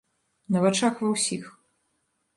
[0.55, 1.43] На вачах ва ўсіх.